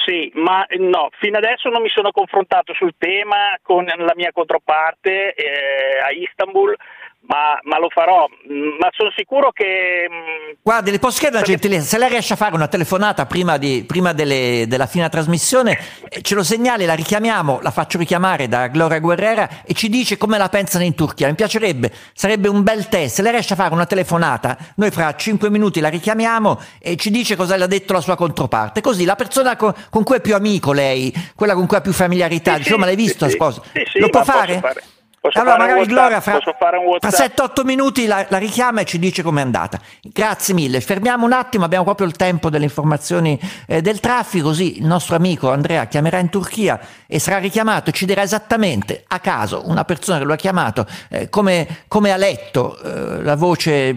[0.06, 5.34] Sì, ma no, fino adesso non mi sono confrontato sul tema con la mia controparte
[5.34, 6.76] eh, a Istanbul,
[7.28, 8.26] ma, ma lo farò.
[8.52, 10.08] Mm, Ma sono sicuro che...
[10.10, 13.58] mm, Guardi, le posso chiedere una gentilezza, se lei riesce a fare una telefonata prima,
[13.58, 15.78] di- prima delle- della fine trasmissione,
[16.10, 20.18] eh, ce lo segnali, la richiamiamo, la faccio richiamare da Gloria Guerrera e ci dice
[20.18, 21.28] come la pensano in Turchia.
[21.28, 23.16] Mi piacerebbe, sarebbe un bel test.
[23.16, 27.10] Se lei riesce a fare una telefonata, noi fra 5 minuti la richiamiamo e ci
[27.12, 28.82] dice cosa le ha detto la sua controparte.
[28.82, 31.94] Così la persona con, con cui è più amico lei, quella con cui ha più
[31.94, 33.62] familiarità, Sì, dice, "Oh, ma l'hai visto sì, sposa?
[33.74, 34.60] sì, sì, Lo può fare?
[34.60, 34.84] fare-
[35.20, 37.38] posso allora magari WhatsApp, Gloria fra, fra WhatsApp.
[37.38, 39.80] 7-8 minuti la, la richiama e ci dice com'è andata.
[40.02, 40.82] Grazie mille.
[40.82, 45.16] Fermiamo un attimo, abbiamo proprio il tempo delle informazioni eh, del traffico, così il nostro
[45.16, 49.86] amico Andrea chiamerà in Turchia e sarà richiamato e ci dirà esattamente a caso una
[49.86, 53.96] persona che lo ha chiamato eh, come, come ha letto eh, la voce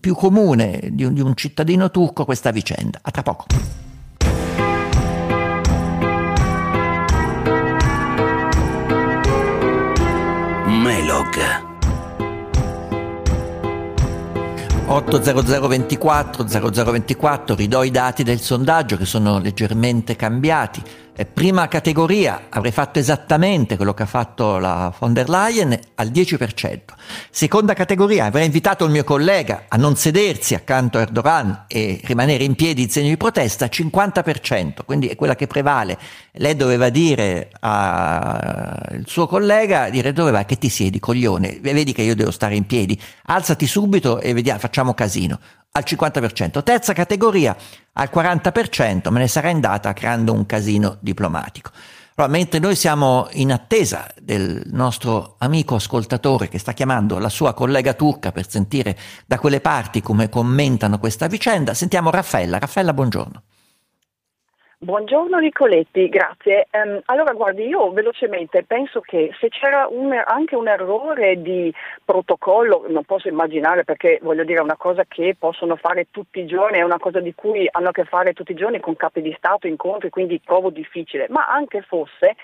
[0.00, 2.98] più comune di un, di un cittadino turco questa vicenda.
[3.02, 3.91] A tra poco.
[11.22, 11.70] Melog.
[14.86, 20.82] 80024 0024 ridò i dati del sondaggio che sono leggermente cambiati.
[21.14, 26.08] Eh, prima categoria avrei fatto esattamente quello che ha fatto la von der Leyen al
[26.08, 26.80] 10%.
[27.30, 32.44] Seconda categoria avrei invitato il mio collega a non sedersi accanto a Erdogan e rimanere
[32.44, 35.98] in piedi in segno di protesta 50%, quindi è quella che prevale.
[36.32, 42.00] Lei doveva dire al suo collega, dire dove vai che ti siedi coglione, vedi che
[42.00, 45.38] io devo stare in piedi, alzati subito e vediamo, facciamo casino
[45.72, 46.62] al 50%.
[46.62, 47.56] Terza categoria,
[47.94, 51.70] al 40% me ne sarà andata creando un casino diplomatico.
[52.14, 57.54] Allora, mentre noi siamo in attesa del nostro amico ascoltatore che sta chiamando la sua
[57.54, 62.58] collega turca per sentire da quelle parti come commentano questa vicenda, sentiamo Raffaella.
[62.58, 63.42] Raffaella, buongiorno.
[64.84, 66.66] Buongiorno Nicoletti, grazie.
[66.72, 71.72] Um, allora guardi, io velocemente penso che se c'era un, anche un errore di
[72.04, 76.46] protocollo, non posso immaginare perché voglio dire è una cosa che possono fare tutti i
[76.46, 79.22] giorni, è una cosa di cui hanno a che fare tutti i giorni con capi
[79.22, 82.34] di Stato, incontri, quindi trovo difficile, ma anche fosse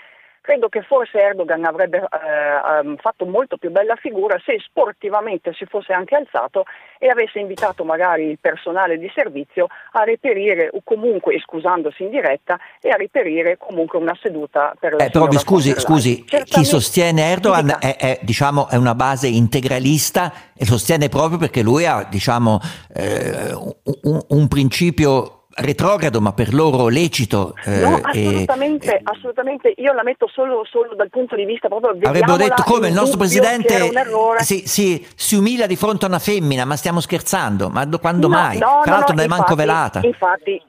[0.48, 5.66] credo che forse Erdogan avrebbe eh, ehm, fatto molto più bella figura se sportivamente si
[5.66, 6.64] fosse anche alzato
[6.98, 12.58] e avesse invitato magari il personale di servizio a reperire o comunque, scusandosi in diretta,
[12.80, 17.30] e a reperire comunque una seduta per la eh, Però mi scusi, scusi chi sostiene
[17.30, 22.58] Erdogan è, è, diciamo, è, una base integralista e sostiene proprio perché lui ha diciamo,
[22.94, 27.54] eh, un, un principio retrogrado ma per loro lecito.
[27.64, 31.96] Eh, no, assolutamente, e, assolutamente, io la metto solo, solo, dal punto di vista proprio...
[32.02, 33.90] Avrebbero detto come il nostro presidente
[34.38, 38.34] si, si, si, umilia di fronte a una femmina, ma stiamo scherzando, ma quando no,
[38.34, 38.58] mai?
[38.58, 40.00] No, Tra l'altro non è manco velata.
[40.02, 40.60] Infatti,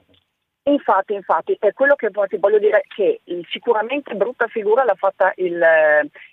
[0.70, 5.60] Infatti, infatti, è quello che ti voglio dire che sicuramente brutta figura l'ha fatta il,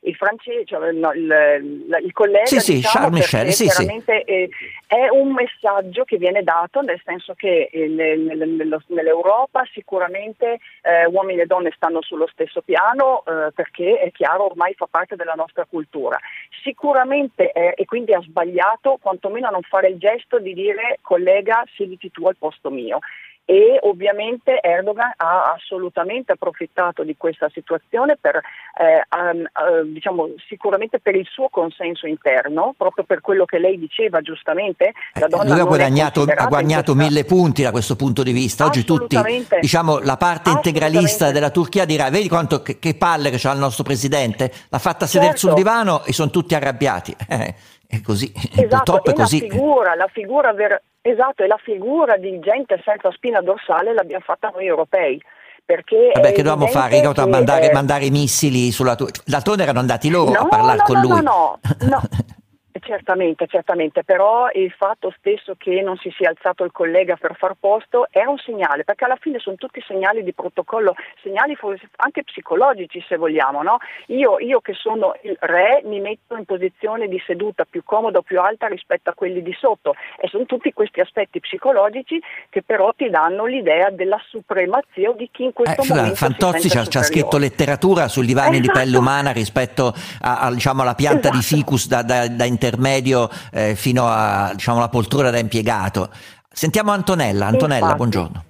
[0.01, 2.45] il francese, cioè, no, il, il, collega.
[2.45, 4.03] Sì, sì, diciamo, Charles Michel, sì, sì.
[4.05, 4.49] È,
[4.87, 11.73] è, un messaggio che viene dato nel senso che nell'Europa sicuramente eh, uomini e donne
[11.75, 16.19] stanno sullo stesso piano eh, perché è chiaro ormai fa parte della nostra cultura.
[16.63, 21.65] Sicuramente, è, e quindi ha sbagliato quantomeno a non fare il gesto di dire collega
[21.75, 22.99] siediti tu al posto mio
[23.49, 30.99] e ovviamente Erdogan ha assolutamente approfittato di questa situazione per, eh, um, uh, diciamo, sicuramente
[30.99, 34.93] per il suo consenso interno, proprio per quello che lei diceva giustamente.
[35.15, 37.09] La donna Lui ha guadagnato, ha guadagnato questa...
[37.09, 38.65] mille punti da questo punto di vista.
[38.65, 39.17] Oggi tutti,
[39.61, 43.61] diciamo, la parte integralista della Turchia dirà, vedi quanto, che, che palle che c'ha il
[43.61, 45.47] nostro presidente, l'ha fatta sedere certo.
[45.47, 47.15] sul divano e sono tutti arrabbiati.
[47.29, 47.55] Eh,
[47.89, 49.41] è così, esatto, purtroppo è così.
[49.47, 54.25] La figura, la figura ver- Esatto, e la figura di gente senza spina dorsale l'abbiamo
[54.27, 55.23] fatta noi europei.
[55.65, 57.01] Perché Vabbè, che dovevamo fare?
[57.01, 57.73] Che, mandare, eh...
[57.73, 59.09] mandare, missili sulla tua...
[59.25, 61.23] D'altronde erano andati loro no, a parlare no, con no, lui.
[61.23, 62.03] No, no, no.
[62.81, 67.55] Certamente, certamente, però il fatto stesso che non si sia alzato il collega per far
[67.59, 71.57] posto è un segnale, perché alla fine sono tutti segnali di protocollo, segnali
[71.97, 73.63] anche psicologici se vogliamo.
[73.63, 73.79] No?
[74.07, 78.23] Io, io, che sono il re mi metto in posizione di seduta più comoda o
[78.23, 82.93] più alta rispetto a quelli di sotto e sono tutti questi aspetti psicologici che però
[82.97, 87.39] ti danno l'idea della supremazia di chi in questo eh, momento Fantozzi ci ha scritto
[87.39, 88.67] letteratura sul divano esatto.
[88.67, 91.37] di pelle umana rispetto a, a, diciamo, alla pianta esatto.
[91.37, 96.11] di ficus da, da, da intervento intermedio eh, fino a diciamo, la poltrona da impiegato.
[96.51, 97.47] Sentiamo Antonella.
[97.47, 97.97] Antonella, Infatti.
[97.97, 98.45] buongiorno.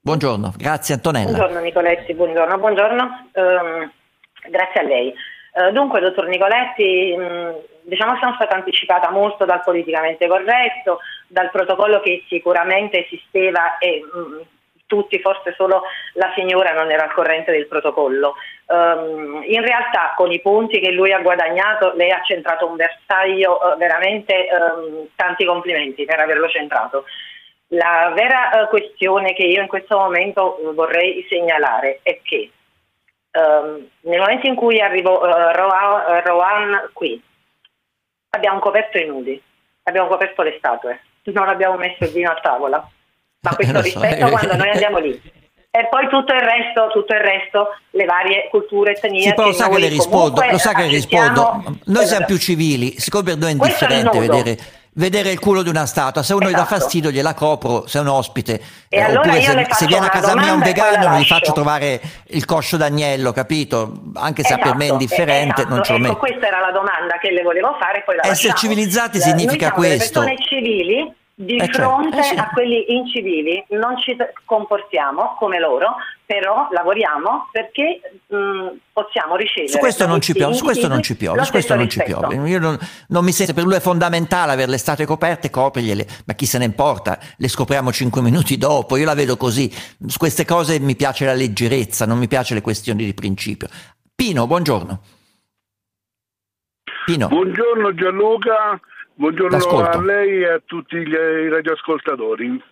[0.00, 1.30] Buongiorno, grazie Antonella.
[1.30, 2.58] Buongiorno Nicoletti, buongiorno.
[2.58, 3.02] buongiorno.
[3.32, 3.90] Um,
[4.50, 5.14] grazie a lei.
[5.54, 12.00] Uh, dunque, dottor Nicoletti, um, diciamo sono stata anticipata molto dal politicamente corretto, dal protocollo
[12.00, 14.42] che sicuramente esisteva e um,
[14.86, 15.82] tutti, forse solo
[16.14, 18.34] la signora non era al corrente del protocollo.
[18.66, 23.60] Um, in realtà con i punti che lui ha guadagnato lei ha centrato un bersaglio
[23.62, 27.04] uh, veramente um, tanti complimenti per averlo centrato.
[27.68, 32.50] La vera uh, questione che io in questo momento uh, vorrei segnalare è che
[33.32, 35.20] um, nel momento in cui arrivò
[35.52, 37.20] Rohan, Rohan qui
[38.30, 39.40] abbiamo coperto i nudi,
[39.84, 42.88] abbiamo coperto le statue, non abbiamo messo il vino a tavola
[43.44, 45.20] ma questo rispetto quando noi andiamo lì.
[45.70, 49.22] E poi tutto il resto, tutto il resto, le varie culture, etnie.
[49.22, 51.78] Sì, però lo sa che le rispondo, lo sa che le rispondo.
[51.86, 54.56] Noi siamo più civili, siccome per noi è indifferente vedere
[54.94, 56.22] vedere il culo di una statua.
[56.22, 56.56] Se uno esatto.
[56.56, 56.80] gli dà esatto.
[56.80, 57.86] fastidio, gliela copro.
[57.86, 61.08] Se è un ospite, eh, allora oppure se, se, viene a casa mia un vegano,
[61.08, 64.02] non gli faccio trovare il coscio d'agnello, capito?
[64.14, 64.68] Anche se esatto.
[64.68, 65.74] per me è esatto, indifferente, esatto.
[65.74, 68.04] non ce lo ecco, Questa era la domanda che le volevo fare.
[68.22, 70.20] Essere civilizzati significa Noi questo.
[70.20, 71.78] Le persone civili di Eh, certo.
[71.80, 72.34] fronte Eh, sì.
[72.36, 79.68] a quelli incivili non ci comportiamo come loro, però lavoriamo perché mh, possiamo ricevere.
[79.72, 82.12] Su questo non ci piove, su questo non ci piove, su questo non stesso ci
[82.12, 82.28] rispetto.
[82.36, 82.48] piove.
[82.48, 82.78] Io non,
[83.08, 86.58] non mi sento, per lui è fondamentale avere le statue coperte, coprigliele, ma chi se
[86.58, 89.68] ne importa, le scopriamo cinque minuti dopo, io la vedo così.
[90.06, 93.68] Su queste cose mi piace la leggerezza, non mi piace le questioni di principio.
[94.14, 95.00] Pino, buongiorno.
[97.04, 97.28] Pino.
[97.28, 98.80] Buongiorno Gianluca,
[99.14, 99.98] buongiorno L'ascolto.
[99.98, 102.62] a lei e a tutti gli, i radioascoltatori.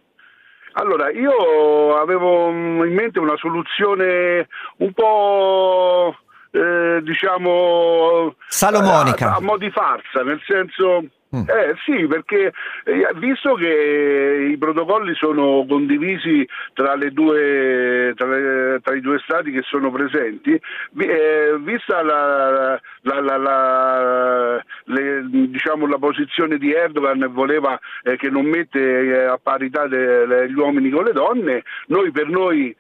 [0.75, 6.17] Allora, io avevo mm, in mente una soluzione un po'
[6.51, 9.33] eh, diciamo Salomonica.
[9.33, 11.05] a, a mo' di farsa, nel senso.
[11.41, 12.53] Eh, sì, perché
[12.85, 19.51] eh, visto che i protocolli sono condivisi tra, due, tra, le- tra i due stati
[19.51, 20.53] che sono presenti,
[20.99, 22.81] eh, vista la,
[23.21, 29.39] la- la- le- diciamo, la posizione di Erdogan voleva eh, che non mette eh, a
[29.43, 32.77] parità le- le- gli uomini con le donne, noi per noi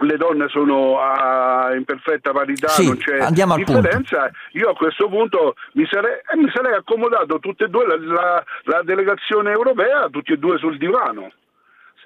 [0.00, 3.80] le donne sono a- in perfetta parità, Sì, non c'è andiamo al punto.
[3.80, 4.30] differenza.
[4.52, 8.44] Io a questo punto mi sarei, eh, mi sarei accomodato tutte e due la, la-
[8.64, 11.30] la delegazione europea, tutti e due sul divano.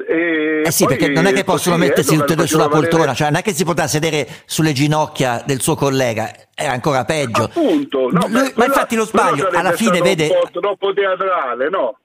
[0.08, 3.14] E Eh sì, perché non è che possono mettersi tutte e due sulla valere- poltrona,
[3.14, 7.44] cioè non è che si potrà sedere sulle ginocchia del suo collega, è ancora peggio.
[7.44, 10.24] Appunto, no, Lui- beh, ma infatti lo sbaglio, alla fine vede...
[10.24, 11.98] un po' troppo teatrale, no?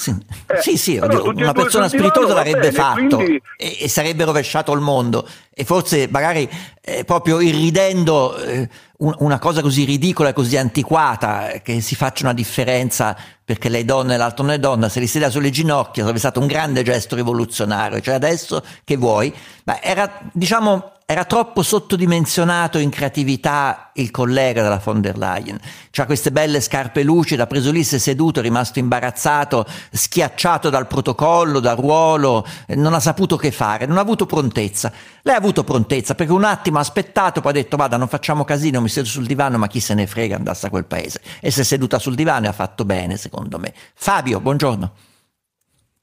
[0.00, 0.14] Sì,
[0.46, 4.72] Eh, sì, sì, oddio, una persona spiritosa l'avrebbe bene, fatto quindi- e, e sarebbe rovesciato
[4.72, 6.48] il mondo e forse magari
[6.80, 8.68] eh, proprio irridendo eh,
[8.98, 13.68] un- una cosa così ridicola e così antiquata eh, che si faccia una differenza perché
[13.68, 16.38] lei è donna e l'altro non è donna, se li sedeva sulle ginocchia sarebbe stato
[16.38, 19.34] un grande gesto rivoluzionario, cioè adesso che vuoi?
[19.64, 25.58] Ma era, diciamo, era troppo sottodimensionato in creatività il collega della von der Leyen.
[25.90, 30.68] C'ha queste belle scarpe lucide, ha preso lì, si è seduto, è rimasto imbarazzato, schiacciato
[30.68, 34.92] dal protocollo, dal ruolo, non ha saputo che fare, non ha avuto prontezza.
[35.22, 38.44] Lei ha avuto prontezza perché un attimo ha aspettato, poi ha detto vada non facciamo
[38.44, 41.22] casino, mi siedo sul divano, ma chi se ne frega, andasse a quel paese.
[41.40, 43.72] E si è seduta sul divano e ha fatto bene, secondo me.
[43.94, 44.92] Fabio, buongiorno.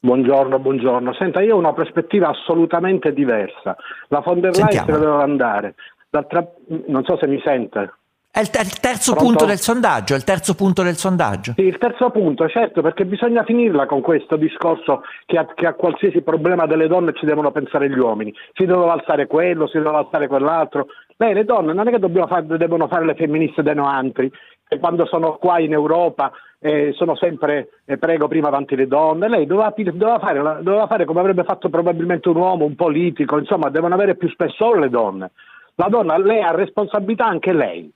[0.09, 1.13] Buongiorno, buongiorno.
[1.13, 3.75] Senta, io ho una prospettiva assolutamente diversa.
[4.09, 4.85] La von der Leyen Sentiamo.
[4.85, 5.73] se ne doveva andare.
[6.11, 6.47] D'altra-
[6.85, 7.91] Non so se mi sente.
[8.29, 9.29] È il, ter- il terzo Pronto?
[9.29, 11.53] punto del sondaggio, il terzo punto del sondaggio.
[11.55, 15.73] Sì, il terzo punto, certo, perché bisogna finirla con questo discorso che a, che a
[15.73, 18.31] qualsiasi problema delle donne ci devono pensare gli uomini.
[18.53, 20.85] Si doveva alzare quello, si doveva alzare quell'altro.
[21.17, 24.29] Lei, le donne, non è che dobbiamo fare- devono fare le femministe dei noantri,
[24.67, 26.31] che quando sono qua in Europa
[26.66, 29.30] eh, sono sempre eh, prego prima avanti le donne.
[29.30, 33.70] Lei doveva, doveva fare, doveva fare come avrebbe fatto probabilmente un uomo, un politico, insomma,
[33.70, 35.32] devono avere più spessore le donne.
[35.76, 37.91] La donna, lei ha responsabilità anche lei.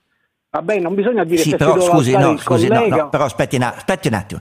[0.50, 3.56] Va bene, non bisogna dire Sì, che però scusi, no, scusi, no, no, però aspetti,
[3.56, 4.40] un- aspetti un attimo.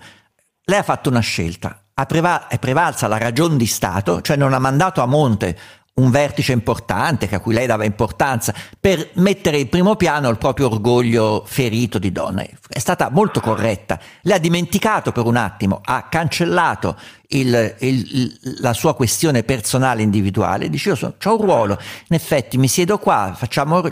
[0.63, 4.53] Lei ha fatto una scelta, ha preva- è prevalsa la ragione di Stato, cioè non
[4.53, 5.57] ha mandato a monte
[5.99, 10.67] un vertice importante a cui lei dava importanza per mettere in primo piano il proprio
[10.67, 12.43] orgoglio ferito di donna.
[12.67, 13.99] È stata molto corretta.
[14.21, 16.95] Lei ha dimenticato per un attimo, ha cancellato
[17.31, 20.69] il- il- la sua questione personale individuale.
[20.69, 23.83] Dice io sono, ho un ruolo, in effetti mi siedo qua, facciamo,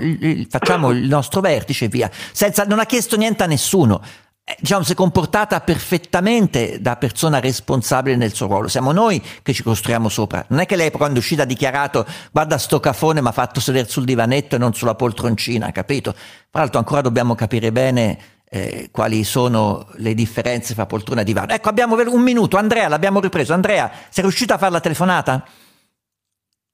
[0.49, 2.10] facciamo il nostro vertice e via.
[2.32, 4.01] Senza, non ha chiesto niente a nessuno.
[4.50, 8.70] Eh, Diciamo, si è comportata perfettamente da persona responsabile nel suo ruolo.
[8.70, 10.45] Siamo noi che ci costruiamo sopra.
[10.48, 13.60] Non è che lei quando è uscita ha dichiarato guarda sto cafone mi ha fatto
[13.60, 16.14] sedere sul divanetto e non sulla poltroncina, capito?
[16.14, 18.18] Tra l'altro ancora dobbiamo capire bene
[18.50, 21.52] eh, quali sono le differenze fra poltrona e divano.
[21.52, 22.56] Ecco, abbiamo un minuto.
[22.56, 23.54] Andrea, l'abbiamo ripreso.
[23.54, 25.45] Andrea, sei riuscita a fare la telefonata?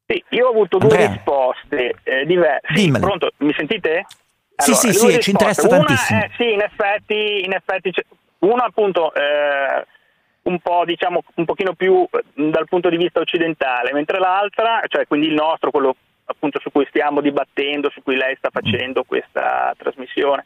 [0.06, 1.12] Sì, io ho avuto due Andrea.
[1.12, 2.72] risposte eh, diverse.
[2.72, 3.04] Dimmele.
[3.04, 4.06] Pronto, mi sentite?
[4.56, 6.20] Sì, sì, due sì, ci interessa Una tantissimo.
[6.20, 7.92] è- sì, in effetti, in effetti
[8.40, 9.86] una appunto eh,
[10.44, 15.08] un po' diciamo un pochino più eh, dal punto di vista occidentale, mentre l'altra, cioè
[15.08, 15.96] quindi il nostro, quello
[16.26, 20.46] appunto su cui stiamo dibattendo, su cui lei sta facendo questa trasmissione.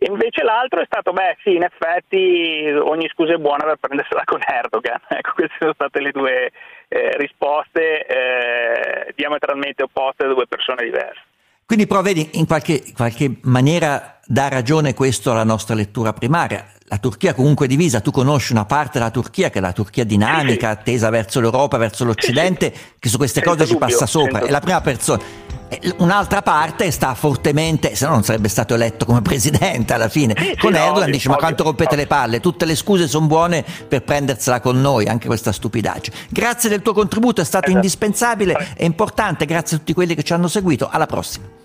[0.00, 4.22] E invece l'altro è stato, beh sì, in effetti ogni scusa è buona per prendersela
[4.24, 5.00] con Erdogan.
[5.08, 6.52] Ecco, queste sono state le due
[6.88, 11.20] eh, risposte eh, diametralmente opposte da due persone diverse.
[11.68, 16.66] Quindi però vedi, in qualche, qualche maniera dà ragione questo alla nostra lettura primaria.
[16.84, 20.04] La Turchia comunque è divisa, tu conosci una parte della Turchia che è la Turchia
[20.04, 24.40] dinamica, tesa verso l'Europa, verso l'Occidente, che su queste Senza cose ci passa sopra.
[24.40, 25.22] E la prima persona.
[25.98, 30.34] Un'altra parte sta fortemente, se no non sarebbe stato eletto come presidente alla fine.
[30.58, 32.40] con no, Erdogan ovvio, dice: Ma quanto rompete le palle?
[32.40, 36.16] Tutte le scuse sono buone per prendersela con noi, anche questa stupidaggine.
[36.30, 39.44] Grazie del tuo contributo, è stato indispensabile e importante.
[39.44, 40.88] Grazie a tutti quelli che ci hanno seguito.
[40.90, 41.57] Alla prossima.